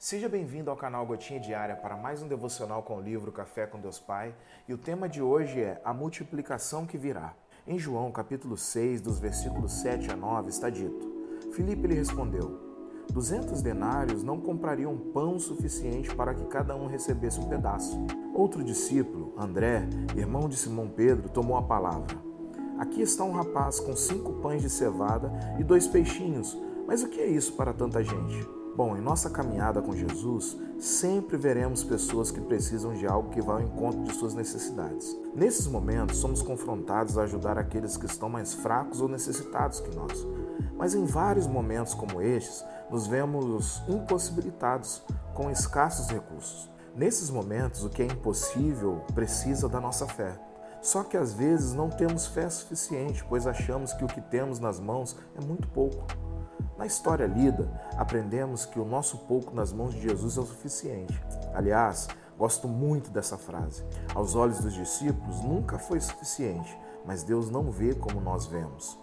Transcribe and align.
Seja 0.00 0.28
bem-vindo 0.28 0.70
ao 0.70 0.76
canal 0.76 1.04
Gotinha 1.04 1.40
Diária 1.40 1.74
para 1.74 1.96
mais 1.96 2.22
um 2.22 2.28
devocional 2.28 2.84
com 2.84 2.98
o 2.98 3.00
livro 3.00 3.32
Café 3.32 3.66
com 3.66 3.80
Deus 3.80 3.98
Pai. 3.98 4.32
E 4.68 4.72
o 4.72 4.78
tema 4.78 5.08
de 5.08 5.20
hoje 5.20 5.60
é 5.60 5.80
a 5.84 5.92
multiplicação 5.92 6.86
que 6.86 6.96
virá. 6.96 7.34
Em 7.66 7.80
João, 7.80 8.12
capítulo 8.12 8.56
6, 8.56 9.00
dos 9.00 9.18
versículos 9.18 9.72
7 9.72 10.12
a 10.12 10.16
9, 10.16 10.50
está 10.50 10.70
dito: 10.70 11.50
Filipe 11.52 11.88
lhe 11.88 11.94
respondeu: 11.94 12.60
Duzentos 13.10 13.60
denários 13.60 14.22
não 14.22 14.40
comprariam 14.40 14.96
pão 15.12 15.36
suficiente 15.36 16.14
para 16.14 16.32
que 16.32 16.44
cada 16.44 16.76
um 16.76 16.86
recebesse 16.86 17.40
um 17.40 17.48
pedaço. 17.48 17.98
Outro 18.32 18.62
discípulo, 18.62 19.34
André, 19.36 19.82
irmão 20.16 20.48
de 20.48 20.56
Simão 20.56 20.88
Pedro, 20.88 21.28
tomou 21.28 21.56
a 21.56 21.62
palavra. 21.62 22.16
Aqui 22.78 23.02
está 23.02 23.24
um 23.24 23.32
rapaz 23.32 23.80
com 23.80 23.96
cinco 23.96 24.34
pães 24.34 24.62
de 24.62 24.70
cevada 24.70 25.32
e 25.58 25.64
dois 25.64 25.88
peixinhos, 25.88 26.56
mas 26.86 27.02
o 27.02 27.08
que 27.08 27.20
é 27.20 27.26
isso 27.26 27.54
para 27.54 27.72
tanta 27.72 28.00
gente? 28.04 28.57
Bom, 28.78 28.96
em 28.96 29.00
nossa 29.00 29.28
caminhada 29.28 29.82
com 29.82 29.92
Jesus, 29.92 30.56
sempre 30.78 31.36
veremos 31.36 31.82
pessoas 31.82 32.30
que 32.30 32.40
precisam 32.40 32.94
de 32.94 33.08
algo 33.08 33.30
que 33.30 33.42
vá 33.42 33.54
ao 33.54 33.60
encontro 33.60 34.04
de 34.04 34.14
suas 34.14 34.34
necessidades. 34.34 35.16
Nesses 35.34 35.66
momentos, 35.66 36.18
somos 36.18 36.42
confrontados 36.42 37.18
a 37.18 37.22
ajudar 37.22 37.58
aqueles 37.58 37.96
que 37.96 38.06
estão 38.06 38.28
mais 38.28 38.54
fracos 38.54 39.00
ou 39.00 39.08
necessitados 39.08 39.80
que 39.80 39.92
nós. 39.96 40.24
Mas 40.76 40.94
em 40.94 41.04
vários 41.04 41.48
momentos 41.48 41.92
como 41.92 42.22
estes, 42.22 42.64
nos 42.88 43.08
vemos 43.08 43.82
impossibilitados, 43.88 45.02
com 45.34 45.50
escassos 45.50 46.06
recursos. 46.06 46.70
Nesses 46.94 47.30
momentos, 47.30 47.82
o 47.82 47.90
que 47.90 48.02
é 48.02 48.06
impossível 48.06 49.02
precisa 49.12 49.68
da 49.68 49.80
nossa 49.80 50.06
fé. 50.06 50.38
Só 50.80 51.02
que 51.02 51.16
às 51.16 51.32
vezes 51.32 51.74
não 51.74 51.90
temos 51.90 52.28
fé 52.28 52.48
suficiente, 52.48 53.24
pois 53.28 53.44
achamos 53.44 53.92
que 53.92 54.04
o 54.04 54.08
que 54.08 54.20
temos 54.20 54.60
nas 54.60 54.78
mãos 54.78 55.16
é 55.36 55.44
muito 55.44 55.66
pouco. 55.66 56.27
Na 56.76 56.86
história 56.86 57.26
lida, 57.26 57.68
aprendemos 57.96 58.64
que 58.64 58.78
o 58.78 58.84
nosso 58.84 59.18
pouco 59.18 59.54
nas 59.54 59.72
mãos 59.72 59.94
de 59.94 60.00
Jesus 60.00 60.36
é 60.36 60.40
o 60.40 60.46
suficiente. 60.46 61.20
Aliás, 61.54 62.08
gosto 62.38 62.68
muito 62.68 63.10
dessa 63.10 63.36
frase. 63.36 63.84
Aos 64.14 64.34
olhos 64.34 64.60
dos 64.60 64.74
discípulos 64.74 65.42
nunca 65.42 65.78
foi 65.78 66.00
suficiente, 66.00 66.78
mas 67.04 67.22
Deus 67.22 67.50
não 67.50 67.70
vê 67.70 67.94
como 67.94 68.20
nós 68.20 68.46
vemos. 68.46 68.98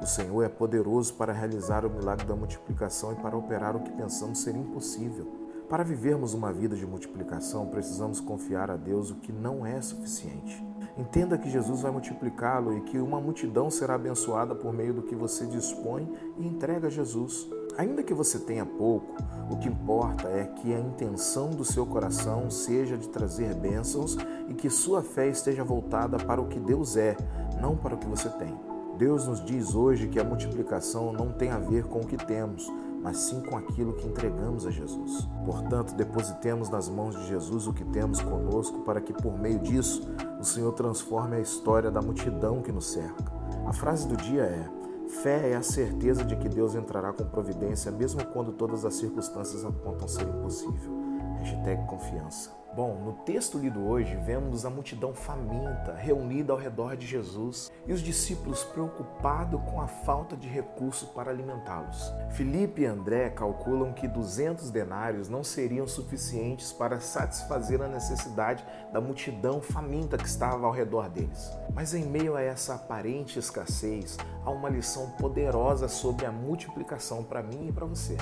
O 0.00 0.06
Senhor 0.06 0.42
é 0.44 0.48
poderoso 0.48 1.14
para 1.14 1.32
realizar 1.32 1.84
o 1.84 1.90
milagre 1.90 2.26
da 2.26 2.36
multiplicação 2.36 3.12
e 3.12 3.16
para 3.16 3.36
operar 3.36 3.76
o 3.76 3.80
que 3.80 3.90
pensamos 3.90 4.38
ser 4.38 4.54
impossível. 4.54 5.26
Para 5.68 5.84
vivermos 5.84 6.32
uma 6.32 6.50
vida 6.52 6.74
de 6.74 6.86
multiplicação, 6.86 7.66
precisamos 7.66 8.20
confiar 8.20 8.70
a 8.70 8.76
Deus 8.76 9.10
o 9.10 9.16
que 9.16 9.32
não 9.32 9.66
é 9.66 9.82
suficiente. 9.82 10.64
Entenda 10.98 11.38
que 11.38 11.48
Jesus 11.48 11.82
vai 11.82 11.92
multiplicá-lo 11.92 12.76
e 12.76 12.80
que 12.80 12.98
uma 12.98 13.20
multidão 13.20 13.70
será 13.70 13.94
abençoada 13.94 14.52
por 14.52 14.72
meio 14.72 14.92
do 14.92 15.02
que 15.02 15.14
você 15.14 15.46
dispõe 15.46 16.12
e 16.36 16.44
entrega 16.44 16.88
a 16.88 16.90
Jesus. 16.90 17.48
Ainda 17.78 18.02
que 18.02 18.12
você 18.12 18.40
tenha 18.40 18.66
pouco, 18.66 19.14
o 19.48 19.56
que 19.56 19.68
importa 19.68 20.26
é 20.26 20.44
que 20.44 20.74
a 20.74 20.80
intenção 20.80 21.50
do 21.50 21.64
seu 21.64 21.86
coração 21.86 22.50
seja 22.50 22.98
de 22.98 23.08
trazer 23.08 23.54
bênçãos 23.54 24.18
e 24.48 24.54
que 24.54 24.68
sua 24.68 25.00
fé 25.00 25.28
esteja 25.28 25.62
voltada 25.62 26.16
para 26.16 26.40
o 26.40 26.48
que 26.48 26.58
Deus 26.58 26.96
é, 26.96 27.16
não 27.60 27.76
para 27.76 27.94
o 27.94 27.98
que 27.98 28.08
você 28.08 28.28
tem. 28.30 28.58
Deus 28.98 29.28
nos 29.28 29.44
diz 29.44 29.76
hoje 29.76 30.08
que 30.08 30.18
a 30.18 30.24
multiplicação 30.24 31.12
não 31.12 31.30
tem 31.30 31.50
a 31.50 31.58
ver 31.60 31.84
com 31.84 32.00
o 32.00 32.06
que 32.06 32.16
temos, 32.16 32.68
mas 33.02 33.16
sim 33.18 33.40
com 33.40 33.56
aquilo 33.56 33.94
que 33.94 34.06
entregamos 34.06 34.66
a 34.66 34.70
Jesus. 34.70 35.28
Portanto, 35.44 35.94
depositemos 35.94 36.68
nas 36.68 36.88
mãos 36.88 37.16
de 37.16 37.26
Jesus 37.26 37.66
o 37.66 37.72
que 37.72 37.84
temos 37.84 38.20
conosco, 38.20 38.80
para 38.80 39.00
que 39.00 39.12
por 39.12 39.38
meio 39.38 39.58
disso 39.58 40.02
o 40.40 40.44
Senhor 40.44 40.72
transforme 40.72 41.36
a 41.36 41.40
história 41.40 41.90
da 41.90 42.02
multidão 42.02 42.62
que 42.62 42.72
nos 42.72 42.86
cerca. 42.92 43.32
A 43.66 43.72
frase 43.72 44.06
do 44.06 44.16
dia 44.16 44.42
é: 44.42 44.68
Fé 45.22 45.50
é 45.50 45.56
a 45.56 45.62
certeza 45.62 46.24
de 46.24 46.36
que 46.36 46.48
Deus 46.48 46.74
entrará 46.74 47.12
com 47.12 47.24
providência, 47.24 47.90
mesmo 47.90 48.24
quando 48.26 48.52
todas 48.52 48.84
as 48.84 48.94
circunstâncias 48.94 49.64
apontam 49.64 50.06
ser 50.06 50.28
impossível. 50.28 50.92
Hashtag 51.38 51.86
confiança. 51.86 52.50
Bom, 52.78 52.94
no 53.04 53.12
texto 53.24 53.58
lido 53.58 53.84
hoje, 53.88 54.14
vemos 54.24 54.64
a 54.64 54.70
multidão 54.70 55.12
faminta 55.12 55.94
reunida 55.94 56.52
ao 56.52 56.58
redor 56.60 56.96
de 56.96 57.08
Jesus 57.08 57.72
e 57.84 57.92
os 57.92 58.00
discípulos 58.00 58.62
preocupados 58.62 59.60
com 59.68 59.80
a 59.80 59.88
falta 59.88 60.36
de 60.36 60.46
recursos 60.46 61.08
para 61.08 61.28
alimentá-los. 61.28 62.12
Felipe 62.30 62.82
e 62.82 62.86
André 62.86 63.30
calculam 63.30 63.92
que 63.92 64.06
200 64.06 64.70
denários 64.70 65.28
não 65.28 65.42
seriam 65.42 65.88
suficientes 65.88 66.72
para 66.72 67.00
satisfazer 67.00 67.82
a 67.82 67.88
necessidade 67.88 68.64
da 68.92 69.00
multidão 69.00 69.60
faminta 69.60 70.16
que 70.16 70.28
estava 70.28 70.64
ao 70.64 70.72
redor 70.72 71.08
deles. 71.08 71.50
Mas 71.74 71.94
em 71.94 72.04
meio 72.04 72.36
a 72.36 72.42
essa 72.42 72.76
aparente 72.76 73.40
escassez, 73.40 74.16
há 74.44 74.50
uma 74.50 74.68
lição 74.68 75.10
poderosa 75.18 75.88
sobre 75.88 76.26
a 76.26 76.30
multiplicação 76.30 77.24
para 77.24 77.42
mim 77.42 77.70
e 77.70 77.72
para 77.72 77.86
você. 77.86 78.16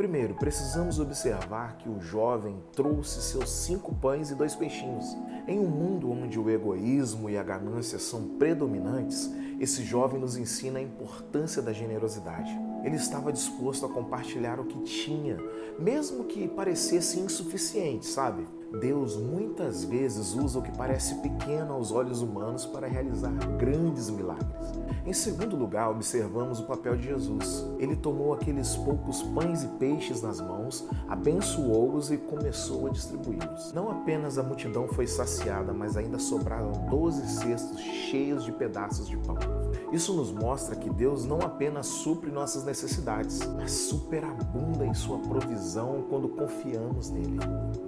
Primeiro, 0.00 0.34
precisamos 0.34 0.98
observar 0.98 1.76
que 1.76 1.86
o 1.86 2.00
jovem 2.00 2.56
trouxe 2.72 3.20
seus 3.20 3.50
cinco 3.50 3.94
pães 3.94 4.30
e 4.30 4.34
dois 4.34 4.56
peixinhos. 4.56 5.04
Em 5.46 5.58
um 5.58 5.68
mundo 5.68 6.10
onde 6.10 6.40
o 6.40 6.48
egoísmo 6.48 7.28
e 7.28 7.36
a 7.36 7.42
ganância 7.42 7.98
são 7.98 8.38
predominantes, 8.38 9.30
esse 9.60 9.84
jovem 9.84 10.18
nos 10.18 10.38
ensina 10.38 10.78
a 10.78 10.82
importância 10.82 11.60
da 11.60 11.70
generosidade. 11.70 12.50
Ele 12.82 12.96
estava 12.96 13.30
disposto 13.30 13.84
a 13.84 13.90
compartilhar 13.90 14.58
o 14.58 14.64
que 14.64 14.80
tinha, 14.84 15.36
mesmo 15.78 16.24
que 16.24 16.48
parecesse 16.48 17.20
insuficiente, 17.20 18.06
sabe? 18.06 18.48
Deus 18.78 19.16
muitas 19.16 19.84
vezes 19.84 20.34
usa 20.34 20.58
o 20.58 20.62
que 20.62 20.70
parece 20.76 21.16
pequeno 21.16 21.72
aos 21.72 21.90
olhos 21.90 22.22
humanos 22.22 22.64
para 22.64 22.86
realizar 22.86 23.32
grandes 23.58 24.08
milagres. 24.08 24.48
Em 25.04 25.12
segundo 25.12 25.56
lugar, 25.56 25.90
observamos 25.90 26.60
o 26.60 26.64
papel 26.64 26.96
de 26.96 27.08
Jesus. 27.08 27.66
Ele 27.78 27.96
tomou 27.96 28.32
aqueles 28.32 28.76
poucos 28.76 29.22
pães 29.22 29.64
e 29.64 29.68
peixes 29.78 30.22
nas 30.22 30.40
mãos, 30.40 30.86
abençoou-os 31.08 32.10
e 32.12 32.16
começou 32.16 32.86
a 32.86 32.90
distribuí-los. 32.90 33.72
Não 33.72 33.90
apenas 33.90 34.38
a 34.38 34.42
multidão 34.42 34.86
foi 34.86 35.06
saciada, 35.06 35.72
mas 35.72 35.96
ainda 35.96 36.18
sobraram 36.18 36.70
doze 36.88 37.26
cestos 37.28 37.80
cheios 37.80 38.44
de 38.44 38.52
pedaços 38.52 39.08
de 39.08 39.16
pão. 39.16 39.36
Isso 39.92 40.12
nos 40.12 40.30
mostra 40.30 40.76
que 40.76 40.88
Deus 40.88 41.24
não 41.24 41.40
apenas 41.40 41.86
supre 41.86 42.30
nossas 42.30 42.64
necessidades, 42.64 43.40
mas 43.56 43.72
superabunda 43.72 44.86
em 44.86 44.94
sua 44.94 45.18
provisão 45.18 46.04
quando 46.08 46.28
confiamos 46.28 47.10
nele. 47.10 47.38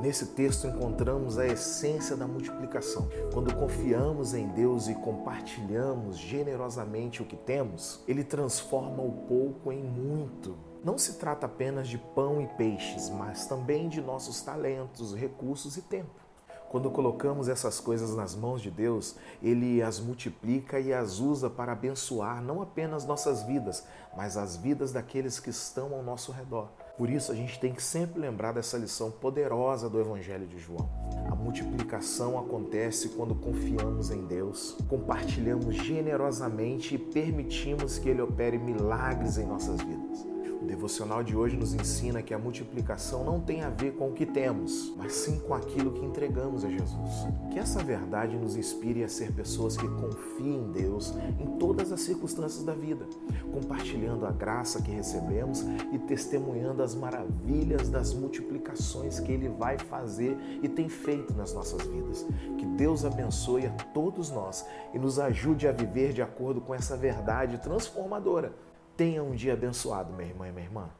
Nesse 0.00 0.26
texto 0.26 0.67
encontramos 0.68 1.38
a 1.38 1.46
essência 1.46 2.16
da 2.16 2.26
multiplicação. 2.26 3.08
Quando 3.32 3.54
confiamos 3.54 4.34
em 4.34 4.46
Deus 4.48 4.88
e 4.88 4.94
compartilhamos 4.94 6.16
generosamente 6.16 7.22
o 7.22 7.26
que 7.26 7.36
temos, 7.36 8.02
ele 8.06 8.22
transforma 8.22 9.02
o 9.02 9.12
pouco 9.26 9.72
em 9.72 9.82
muito. 9.82 10.56
Não 10.84 10.96
se 10.96 11.14
trata 11.14 11.46
apenas 11.46 11.88
de 11.88 11.98
pão 11.98 12.40
e 12.40 12.46
peixes, 12.46 13.10
mas 13.10 13.46
também 13.46 13.88
de 13.88 14.00
nossos 14.00 14.40
talentos, 14.40 15.14
recursos 15.14 15.76
e 15.76 15.82
tempo. 15.82 16.28
Quando 16.70 16.90
colocamos 16.90 17.48
essas 17.48 17.80
coisas 17.80 18.14
nas 18.14 18.34
mãos 18.34 18.60
de 18.60 18.70
Deus, 18.70 19.16
Ele 19.42 19.82
as 19.82 19.98
multiplica 19.98 20.78
e 20.78 20.92
as 20.92 21.18
usa 21.18 21.48
para 21.48 21.72
abençoar 21.72 22.42
não 22.42 22.60
apenas 22.60 23.06
nossas 23.06 23.42
vidas, 23.42 23.84
mas 24.14 24.36
as 24.36 24.56
vidas 24.56 24.92
daqueles 24.92 25.40
que 25.40 25.48
estão 25.48 25.94
ao 25.94 26.02
nosso 26.02 26.30
redor. 26.30 26.68
Por 26.98 27.08
isso, 27.08 27.30
a 27.30 27.34
gente 27.36 27.60
tem 27.60 27.72
que 27.72 27.80
sempre 27.80 28.20
lembrar 28.20 28.50
dessa 28.50 28.76
lição 28.76 29.08
poderosa 29.08 29.88
do 29.88 30.00
Evangelho 30.00 30.48
de 30.48 30.58
João. 30.58 30.90
A 31.30 31.34
multiplicação 31.36 32.36
acontece 32.36 33.10
quando 33.10 33.36
confiamos 33.36 34.10
em 34.10 34.26
Deus, 34.26 34.76
compartilhamos 34.88 35.76
generosamente 35.76 36.96
e 36.96 36.98
permitimos 36.98 38.00
que 38.00 38.08
Ele 38.08 38.20
opere 38.20 38.58
milagres 38.58 39.38
em 39.38 39.46
nossas 39.46 39.80
vidas. 39.80 40.37
O 40.60 40.64
devocional 40.64 41.22
de 41.22 41.36
hoje 41.36 41.56
nos 41.56 41.72
ensina 41.72 42.20
que 42.20 42.34
a 42.34 42.38
multiplicação 42.38 43.22
não 43.22 43.40
tem 43.40 43.62
a 43.62 43.70
ver 43.70 43.92
com 43.92 44.08
o 44.08 44.12
que 44.12 44.26
temos, 44.26 44.92
mas 44.96 45.12
sim 45.12 45.38
com 45.38 45.54
aquilo 45.54 45.92
que 45.92 46.04
entregamos 46.04 46.64
a 46.64 46.68
Jesus. 46.68 47.28
Que 47.52 47.60
essa 47.60 47.82
verdade 47.82 48.36
nos 48.36 48.56
inspire 48.56 49.04
a 49.04 49.08
ser 49.08 49.32
pessoas 49.32 49.76
que 49.76 49.86
confiem 49.86 50.56
em 50.56 50.72
Deus 50.72 51.14
em 51.38 51.58
todas 51.58 51.92
as 51.92 52.00
circunstâncias 52.00 52.64
da 52.64 52.74
vida, 52.74 53.06
compartilhando 53.52 54.26
a 54.26 54.32
graça 54.32 54.82
que 54.82 54.90
recebemos 54.90 55.64
e 55.92 55.98
testemunhando 55.98 56.82
as 56.82 56.92
maravilhas 56.92 57.88
das 57.88 58.12
multiplicações 58.12 59.20
que 59.20 59.30
Ele 59.30 59.48
vai 59.48 59.78
fazer 59.78 60.36
e 60.60 60.68
tem 60.68 60.88
feito 60.88 61.34
nas 61.34 61.54
nossas 61.54 61.82
vidas. 61.82 62.26
Que 62.58 62.66
Deus 62.66 63.04
abençoe 63.04 63.66
a 63.66 63.70
todos 63.70 64.30
nós 64.30 64.66
e 64.92 64.98
nos 64.98 65.20
ajude 65.20 65.68
a 65.68 65.72
viver 65.72 66.12
de 66.12 66.20
acordo 66.20 66.60
com 66.60 66.74
essa 66.74 66.96
verdade 66.96 67.58
transformadora 67.58 68.52
Tenha 68.98 69.22
um 69.22 69.30
dia 69.30 69.52
abençoado, 69.52 70.12
meu 70.12 70.26
irmão 70.26 70.44
e 70.44 70.50
minha 70.50 70.64
irmã. 70.64 70.90